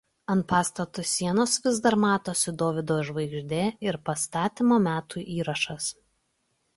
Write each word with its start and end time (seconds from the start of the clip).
Ant 0.33 0.43
pastato 0.51 1.03
sienos 1.09 1.51
vis 1.65 1.81
dar 1.87 1.97
matosi 2.05 2.53
Dovydo 2.61 2.97
žvaigždė 3.09 3.59
ir 3.89 3.99
pastatymo 4.09 4.81
metų 4.87 5.23
įrašas. 5.35 5.91